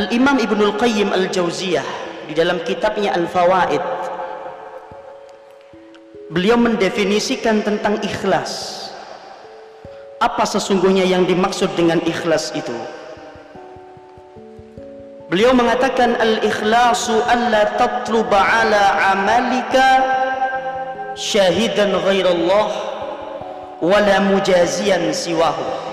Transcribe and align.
Al-Imam 0.00 0.40
Ibnul 0.40 0.80
Qayyim 0.80 1.12
Al-Jauziyah 1.12 1.84
di 2.24 2.32
dalam 2.32 2.64
kitabnya 2.64 3.12
Al-Fawaid 3.20 3.84
beliau 6.32 6.56
mendefinisikan 6.56 7.60
tentang 7.60 8.00
ikhlas. 8.00 8.80
Apa 10.24 10.48
sesungguhnya 10.48 11.04
yang 11.04 11.28
dimaksud 11.28 11.68
dengan 11.76 12.00
ikhlas 12.08 12.48
itu? 12.56 12.72
Beliau 15.28 15.52
mengatakan 15.52 16.16
al-ikhlasu 16.16 17.20
alla 17.28 17.76
tatluba 17.76 18.40
ala 18.40 18.84
amalika 19.12 19.88
syahidan 21.12 21.92
ghairallah 21.92 22.68
wala 23.84 24.16
mujazian 24.32 25.12
siwahu 25.12 25.89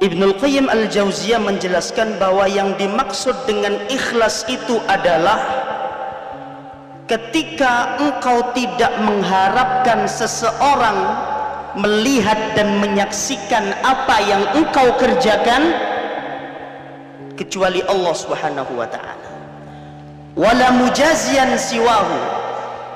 Ibnul 0.00 0.40
Qayyim 0.40 0.72
Al-Jauziyah 0.72 1.44
menjelaskan 1.44 2.16
bahwa 2.16 2.48
yang 2.48 2.72
dimaksud 2.80 3.36
dengan 3.44 3.76
ikhlas 3.92 4.48
itu 4.48 4.80
adalah 4.88 5.36
ketika 7.04 8.00
engkau 8.00 8.40
tidak 8.56 8.96
mengharapkan 9.04 10.08
seseorang 10.08 10.96
melihat 11.76 12.40
dan 12.56 12.80
menyaksikan 12.80 13.76
apa 13.84 14.16
yang 14.24 14.40
engkau 14.56 14.88
kerjakan 14.96 15.76
kecuali 17.36 17.84
Allah 17.84 18.16
Subhanahu 18.16 18.72
wa 18.80 18.88
taala. 18.88 19.28
Wala 20.32 20.80
mujazian 20.80 21.60
siwahu 21.60 22.16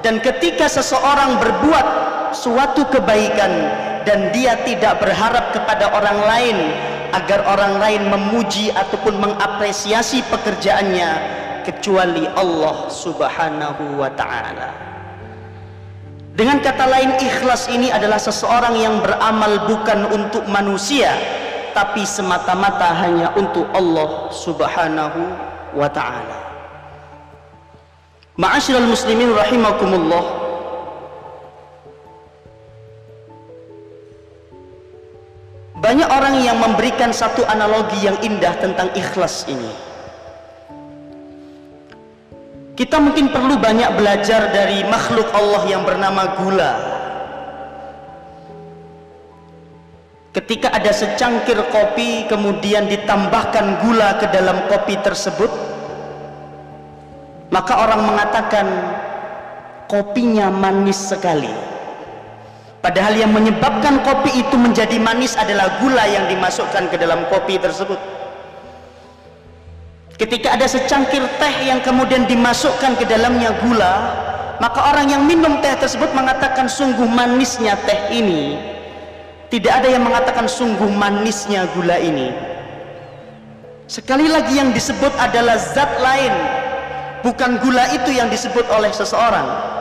dan 0.01 0.25
ketika 0.25 0.73
seseorang 0.73 1.37
berbuat 1.37 1.87
suatu 2.33 2.89
kebaikan 2.89 3.53
dan 4.09 4.33
dia 4.33 4.57
tidak 4.65 5.05
berharap 5.05 5.53
kepada 5.53 5.93
orang 5.93 6.19
lain 6.25 6.57
agar 7.15 7.47
orang 7.47 7.79
lain 7.79 8.03
memuji 8.11 8.75
ataupun 8.75 9.23
mengapresiasi 9.23 10.27
pekerjaannya 10.27 11.11
kecuali 11.63 12.27
Allah 12.35 12.91
Subhanahu 12.91 14.03
wa 14.03 14.11
taala. 14.13 14.71
Dengan 16.35 16.59
kata 16.59 16.91
lain 16.91 17.15
ikhlas 17.23 17.71
ini 17.71 17.95
adalah 17.95 18.19
seseorang 18.19 18.75
yang 18.75 18.99
beramal 18.99 19.71
bukan 19.71 20.11
untuk 20.11 20.43
manusia 20.51 21.15
tapi 21.75 22.03
semata-mata 22.03 22.91
hanya 23.07 23.31
untuk 23.39 23.67
Allah 23.71 24.31
Subhanahu 24.35 25.21
wa 25.79 25.89
taala. 25.91 26.39
Ma'asyiral 28.35 28.91
muslimin 28.91 29.31
rahimakumullah. 29.31 30.44
Banyak 35.85 36.09
orang 36.09 36.41
yang 36.41 36.57
memberikan 36.65 37.13
satu 37.13 37.45
analogi 37.45 38.09
yang 38.09 38.17
indah 38.25 38.57
tentang 38.57 38.89
ikhlas 38.97 39.45
ini. 39.53 39.69
Kita 42.73 42.97
mungkin 42.97 43.29
perlu 43.29 43.61
banyak 43.61 43.93
belajar 43.93 44.49
dari 44.49 44.81
makhluk 44.89 45.29
Allah 45.37 45.61
yang 45.69 45.85
bernama 45.85 46.41
gula. 46.41 46.73
Ketika 50.33 50.73
ada 50.73 50.89
secangkir 50.89 51.61
kopi 51.69 52.33
kemudian 52.33 52.89
ditambahkan 52.89 53.85
gula 53.85 54.17
ke 54.17 54.33
dalam 54.33 54.65
kopi 54.73 54.97
tersebut, 55.05 55.53
maka 57.53 57.77
orang 57.77 58.09
mengatakan 58.09 58.67
kopinya 59.85 60.49
manis 60.49 61.13
sekali. 61.13 61.74
Padahal 62.85 63.17
yang 63.17 63.33
menyebabkan 63.33 64.05
kopi 64.05 64.45
itu 64.45 64.61
menjadi 64.61 65.01
manis 65.01 65.41
adalah 65.41 65.81
gula 65.81 66.05
yang 66.05 66.29
dimasukkan 66.29 66.93
ke 66.93 67.01
dalam 67.01 67.25
kopi 67.33 67.57
tersebut. 67.57 67.97
Ketika 70.21 70.53
ada 70.53 70.69
secangkir 70.69 71.25
teh 71.41 71.55
yang 71.65 71.81
kemudian 71.81 72.29
dimasukkan 72.29 73.01
ke 73.01 73.09
dalamnya 73.09 73.57
gula, 73.65 73.95
maka 74.61 74.85
orang 74.93 75.09
yang 75.09 75.25
minum 75.25 75.65
teh 75.65 75.73
tersebut 75.81 76.13
mengatakan 76.13 76.69
sungguh 76.69 77.09
manisnya 77.09 77.73
teh 77.89 78.13
ini. 78.13 78.61
Tidak 79.49 79.73
ada 79.73 79.89
yang 79.89 80.05
mengatakan 80.05 80.45
sungguh 80.45 80.93
manisnya 80.93 81.65
gula 81.73 81.97
ini. 81.97 82.37
Sekali 83.89 84.29
lagi 84.29 84.61
yang 84.61 84.77
disebut 84.77 85.17
adalah 85.17 85.57
zat 85.57 85.89
lain, 86.05 86.37
bukan 87.25 87.65
gula 87.65 87.89
itu 87.97 88.13
yang 88.13 88.29
disebut 88.29 88.69
oleh 88.69 88.93
seseorang. 88.93 89.74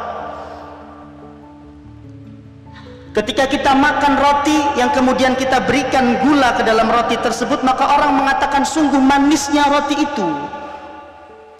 Ketika 3.13 3.45
kita 3.45 3.77
makan 3.77 4.17
roti 4.17 4.57
yang 4.73 4.89
kemudian 4.89 5.37
kita 5.37 5.61
berikan 5.69 6.17
gula 6.25 6.57
ke 6.57 6.65
dalam 6.65 6.89
roti 6.89 7.13
tersebut, 7.21 7.61
maka 7.61 7.85
orang 7.93 8.17
mengatakan 8.17 8.65
sungguh 8.65 8.97
manisnya 8.97 9.69
roti 9.69 10.01
itu. 10.01 10.29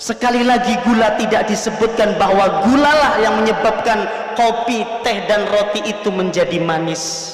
Sekali 0.02 0.42
lagi 0.42 0.74
gula 0.82 1.14
tidak 1.14 1.46
disebutkan 1.46 2.18
bahwa 2.18 2.66
gulalah 2.66 3.22
yang 3.22 3.38
menyebabkan 3.38 4.10
kopi, 4.34 4.82
teh 5.06 5.30
dan 5.30 5.46
roti 5.46 5.86
itu 5.86 6.10
menjadi 6.10 6.58
manis. 6.58 7.30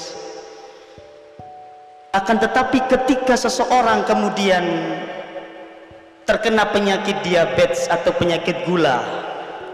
Akan 2.11 2.43
tetapi 2.43 2.91
ketika 2.91 3.39
seseorang 3.39 4.03
kemudian 4.03 4.67
terkena 6.27 6.67
penyakit 6.67 7.23
diabetes 7.23 7.87
atau 7.87 8.11
penyakit 8.11 8.67
gula, 8.67 9.18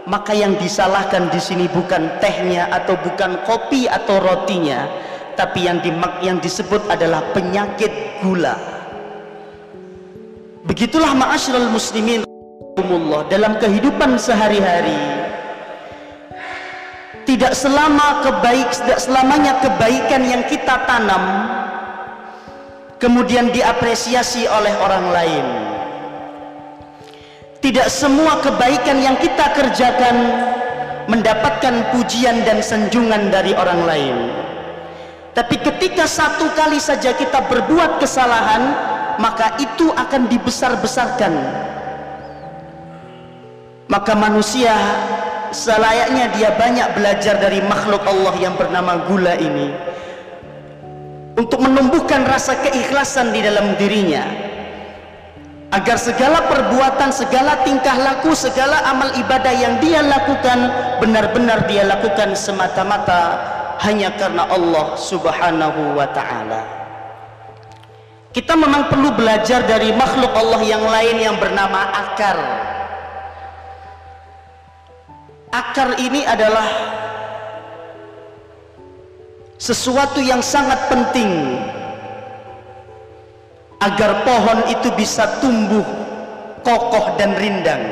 maka 0.06 0.32
yang 0.32 0.54
disalahkan 0.56 1.26
di 1.34 1.42
sini 1.42 1.66
bukan 1.66 2.22
tehnya 2.22 2.70
atau 2.70 2.94
bukan 2.94 3.42
kopi 3.42 3.90
atau 3.90 4.22
rotinya 4.22 4.86
tapi 5.34 5.68
yang, 5.68 5.82
di, 5.84 5.92
yang 6.24 6.40
disebut 6.40 6.80
adalah 6.88 7.20
penyakit 7.36 7.92
gula. 8.24 8.56
Begitulah 10.64 11.12
ma'asyiral 11.12 11.68
muslimin 11.68 12.24
dalam 13.28 13.58
kehidupan 13.60 14.16
sehari-hari 14.16 14.96
tidak 17.26 17.52
selama 17.58 18.22
kebaik 18.22 18.70
tidak 18.70 19.00
selamanya 19.02 19.58
kebaikan 19.58 20.22
yang 20.22 20.42
kita 20.46 20.86
tanam 20.86 21.24
kemudian 23.02 23.50
diapresiasi 23.50 24.46
oleh 24.46 24.72
orang 24.78 25.06
lain 25.10 25.46
tidak 27.66 27.90
semua 27.90 28.38
kebaikan 28.38 29.02
yang 29.02 29.18
kita 29.18 29.50
kerjakan 29.50 30.14
mendapatkan 31.10 31.90
pujian 31.90 32.46
dan 32.46 32.62
sanjungan 32.62 33.26
dari 33.26 33.58
orang 33.58 33.82
lain. 33.82 34.16
Tapi 35.34 35.58
ketika 35.58 36.06
satu 36.06 36.46
kali 36.54 36.78
saja 36.78 37.10
kita 37.10 37.42
berbuat 37.50 37.98
kesalahan, 37.98 38.62
maka 39.18 39.58
itu 39.58 39.90
akan 39.90 40.30
dibesar-besarkan. 40.30 41.34
Maka 43.90 44.14
manusia 44.14 44.74
selayaknya 45.50 46.38
dia 46.38 46.54
banyak 46.54 46.94
belajar 46.94 47.34
dari 47.42 47.58
makhluk 47.66 48.06
Allah 48.06 48.34
yang 48.38 48.54
bernama 48.54 49.10
gula 49.10 49.34
ini 49.42 49.74
untuk 51.34 51.58
menumbuhkan 51.66 52.30
rasa 52.30 52.62
keikhlasan 52.62 53.34
di 53.34 53.42
dalam 53.42 53.74
dirinya 53.74 54.45
agar 55.76 56.00
segala 56.00 56.40
perbuatan, 56.48 57.12
segala 57.12 57.60
tingkah 57.60 58.00
laku, 58.00 58.32
segala 58.32 58.80
amal 58.88 59.12
ibadah 59.12 59.52
yang 59.52 59.76
dia 59.84 60.00
lakukan 60.00 60.72
benar-benar 61.04 61.68
dia 61.68 61.84
lakukan 61.84 62.32
semata-mata 62.32 63.36
hanya 63.84 64.08
karena 64.16 64.48
Allah 64.48 64.96
Subhanahu 64.96 66.00
wa 66.00 66.08
taala. 66.16 66.64
Kita 68.32 68.56
memang 68.56 68.88
perlu 68.88 69.12
belajar 69.16 69.64
dari 69.68 69.92
makhluk 69.92 70.32
Allah 70.32 70.60
yang 70.64 70.84
lain 70.84 71.16
yang 71.20 71.36
bernama 71.36 71.92
akar. 71.92 72.36
Akar 75.52 75.96
ini 76.00 76.20
adalah 76.24 76.68
sesuatu 79.56 80.20
yang 80.20 80.44
sangat 80.44 80.76
penting 80.92 81.60
agar 83.86 84.26
pohon 84.26 84.58
itu 84.66 84.90
bisa 84.98 85.38
tumbuh 85.38 85.86
kokoh 86.66 87.14
dan 87.14 87.38
rindang. 87.38 87.82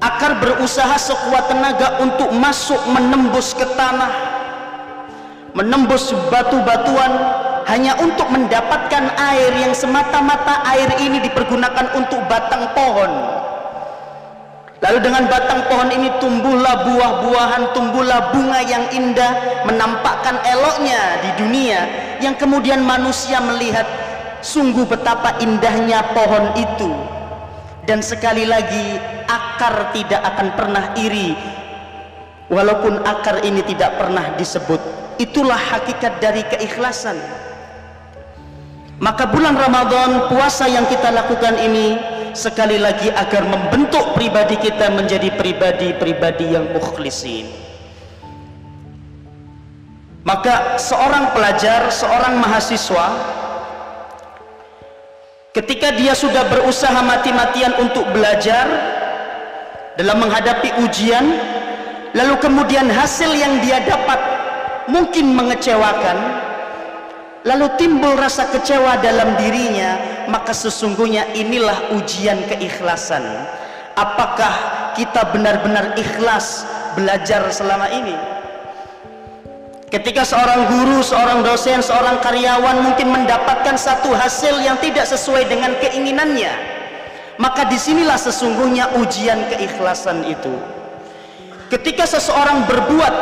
Akar 0.00 0.40
berusaha 0.40 0.96
sekuat 0.96 1.52
tenaga 1.52 2.00
untuk 2.02 2.32
masuk 2.32 2.80
menembus 2.88 3.52
ke 3.52 3.68
tanah 3.76 4.40
menembus 5.54 6.14
batu-batuan 6.30 7.10
hanya 7.66 7.98
untuk 7.98 8.26
mendapatkan 8.30 9.04
air 9.18 9.50
yang 9.58 9.74
semata-mata 9.74 10.62
air 10.74 10.90
ini 11.02 11.22
dipergunakan 11.22 11.94
untuk 11.98 12.22
batang 12.30 12.70
pohon 12.74 13.10
Lalu 14.80 14.98
dengan 15.04 15.28
batang 15.28 15.68
pohon 15.68 15.92
ini 15.92 16.08
tumbuhlah 16.24 16.88
buah-buahan, 16.88 17.76
tumbuhlah 17.76 18.32
bunga 18.32 18.64
yang 18.64 18.88
indah, 18.88 19.60
menampakkan 19.68 20.40
eloknya 20.40 21.20
di 21.20 21.30
dunia, 21.36 21.80
yang 22.24 22.32
kemudian 22.40 22.80
manusia 22.80 23.44
melihat 23.44 23.84
sungguh 24.40 24.88
betapa 24.88 25.36
indahnya 25.44 26.00
pohon 26.16 26.56
itu. 26.56 26.96
Dan 27.84 28.00
sekali 28.00 28.48
lagi, 28.48 28.96
akar 29.28 29.92
tidak 29.92 30.24
akan 30.24 30.48
pernah 30.56 30.84
iri, 30.96 31.36
walaupun 32.48 33.04
akar 33.04 33.44
ini 33.44 33.60
tidak 33.68 34.00
pernah 34.00 34.32
disebut. 34.40 34.80
Itulah 35.20 35.60
hakikat 35.60 36.24
dari 36.24 36.40
keikhlasan. 36.48 37.20
maka 39.00 39.24
bulan 39.32 39.56
Ramadan 39.56 40.28
puasa 40.28 40.68
yang 40.68 40.84
kita 40.84 41.08
lakukan 41.08 41.56
ini 41.56 41.96
sekali 42.32 42.78
lagi 42.80 43.10
agar 43.10 43.46
membentuk 43.46 44.14
pribadi 44.14 44.56
kita 44.58 44.90
menjadi 44.92 45.30
pribadi-pribadi 45.34 46.46
yang 46.54 46.66
mukhlisin. 46.70 47.46
Maka 50.20 50.76
seorang 50.76 51.32
pelajar, 51.32 51.88
seorang 51.88 52.38
mahasiswa 52.38 53.06
ketika 55.50 55.90
dia 55.96 56.14
sudah 56.14 56.46
berusaha 56.46 57.00
mati-matian 57.02 57.74
untuk 57.82 58.06
belajar 58.14 58.68
dalam 59.98 60.22
menghadapi 60.22 60.76
ujian 60.86 61.24
lalu 62.14 62.34
kemudian 62.38 62.86
hasil 62.86 63.30
yang 63.34 63.58
dia 63.64 63.82
dapat 63.82 64.20
mungkin 64.86 65.34
mengecewakan 65.34 66.49
lalu 67.46 67.66
timbul 67.80 68.14
rasa 68.16 68.48
kecewa 68.52 69.00
dalam 69.00 69.36
dirinya 69.40 69.96
maka 70.28 70.52
sesungguhnya 70.52 71.32
inilah 71.36 71.94
ujian 71.96 72.40
keikhlasan. 72.48 73.24
Apakah 73.98 74.52
kita 74.96 75.28
benar-benar 75.34 75.98
ikhlas 75.98 76.64
belajar 76.96 77.44
selama 77.52 77.90
ini? 77.90 78.16
Ketika 79.90 80.22
seorang 80.22 80.70
guru, 80.70 81.02
seorang 81.02 81.42
dosen, 81.42 81.82
seorang 81.82 82.22
karyawan 82.22 82.78
mungkin 82.86 83.10
mendapatkan 83.10 83.74
satu 83.74 84.14
hasil 84.14 84.62
yang 84.62 84.78
tidak 84.78 85.02
sesuai 85.02 85.50
dengan 85.50 85.74
keinginannya 85.82 86.80
maka 87.40 87.64
di 87.64 87.80
sinilah 87.80 88.20
sesungguhnya 88.20 89.00
ujian 89.00 89.48
keikhlasan 89.48 90.28
itu. 90.28 90.52
Ketika 91.72 92.04
seseorang 92.04 92.68
berbuat 92.68 93.14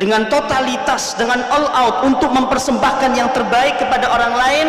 dengan 0.00 0.24
totalitas, 0.32 1.12
dengan 1.20 1.44
all 1.52 1.68
out 1.76 1.96
untuk 2.08 2.32
mempersembahkan 2.32 3.12
yang 3.12 3.28
terbaik 3.36 3.76
kepada 3.76 4.08
orang 4.08 4.32
lain 4.32 4.68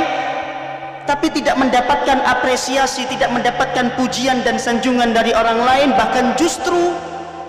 tapi 1.07 1.31
tidak 1.33 1.57
mendapatkan 1.57 2.19
apresiasi, 2.28 3.07
tidak 3.10 3.31
mendapatkan 3.33 3.95
pujian 3.98 4.44
dan 4.45 4.60
sanjungan 4.60 5.16
dari 5.16 5.31
orang 5.31 5.63
lain 5.63 5.89
bahkan 5.95 6.36
justru 6.36 6.94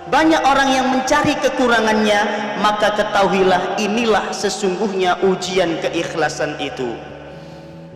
banyak 0.09 0.41
orang 0.47 0.71
yang 0.71 0.87
mencari 0.95 1.35
kekurangannya 1.43 2.23
maka 2.63 2.95
ketahuilah 2.95 3.77
inilah 3.83 4.31
sesungguhnya 4.31 5.19
ujian 5.27 5.83
keikhlasan 5.83 6.55
itu. 6.63 6.95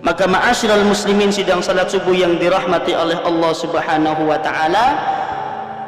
Maka 0.03 0.29
ma'asyiral 0.29 0.87
muslimin 0.87 1.33
sidang 1.35 1.63
salat 1.63 1.91
subuh 1.91 2.15
yang 2.15 2.39
dirahmati 2.39 2.95
oleh 2.95 3.17
Allah 3.23 3.53
subhanahu 3.55 4.29
wa 4.29 4.39
ta'ala 4.39 4.87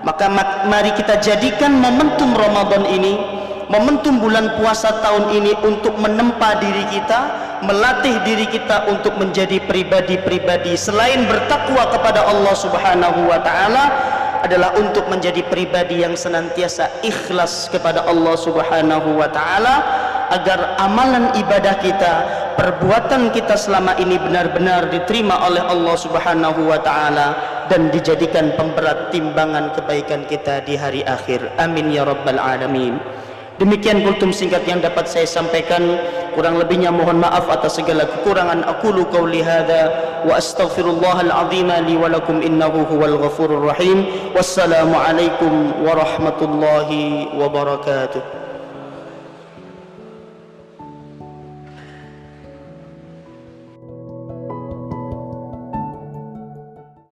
maka 0.06 0.30
mari 0.66 0.94
kita 0.94 1.18
jadikan 1.18 1.74
momentum 1.76 2.34
Ramadan 2.34 2.86
ini 2.86 3.37
momentum 3.68 4.20
bulan 4.20 4.56
puasa 4.56 5.00
tahun 5.04 5.32
ini 5.32 5.52
untuk 5.64 5.96
menempa 6.00 6.56
diri 6.60 6.84
kita 6.88 7.48
melatih 7.62 8.22
diri 8.22 8.46
kita 8.46 8.86
untuk 8.90 9.18
menjadi 9.18 9.58
pribadi-pribadi 9.66 10.78
selain 10.78 11.26
bertakwa 11.26 11.90
kepada 11.90 12.26
Allah 12.26 12.54
subhanahu 12.54 13.26
wa 13.26 13.38
ta'ala 13.42 13.84
adalah 14.46 14.78
untuk 14.78 15.10
menjadi 15.10 15.42
pribadi 15.50 16.06
yang 16.06 16.14
senantiasa 16.14 17.02
ikhlas 17.02 17.66
kepada 17.74 18.06
Allah 18.06 18.38
subhanahu 18.38 19.18
wa 19.18 19.26
ta'ala 19.26 19.74
agar 20.30 20.78
amalan 20.78 21.34
ibadah 21.34 21.74
kita 21.82 22.14
perbuatan 22.54 23.34
kita 23.34 23.58
selama 23.58 23.98
ini 23.98 24.20
benar-benar 24.20 24.92
diterima 24.94 25.42
oleh 25.42 25.64
Allah 25.64 25.96
subhanahu 25.98 26.70
wa 26.70 26.78
ta'ala 26.78 27.28
dan 27.66 27.90
dijadikan 27.90 28.54
pemberat 28.54 29.10
timbangan 29.10 29.74
kebaikan 29.74 30.24
kita 30.30 30.62
di 30.62 30.78
hari 30.78 31.02
akhir. 31.02 31.52
Amin 31.58 31.90
ya 31.90 32.06
rabbal 32.06 32.38
alamin 32.38 32.96
Demikian 33.58 34.06
kultum 34.06 34.30
singkat 34.30 34.62
yang 34.70 34.78
dapat 34.78 35.10
saya 35.10 35.26
sampaikan. 35.26 35.98
Kurang 36.38 36.62
lebihnya 36.62 36.94
mohon 36.94 37.18
maaf 37.18 37.50
atas 37.50 37.82
segala 37.82 38.06
kekurangan. 38.06 38.62
Aku 38.62 38.94
lu 38.94 39.02
qauli 39.10 39.42
hadza 39.42 39.90
wa 40.22 40.38
astaghfirullahal 40.38 41.34
azim 41.34 41.66
li 41.82 41.98
innahu 42.46 42.86
huwal 42.86 43.18
ghafurur 43.18 43.66
rahim. 43.74 44.06
Wassalamu 44.30 44.94
alaikum 44.94 45.74
warahmatullahi 45.82 47.34
wabarakatuh. 47.34 48.37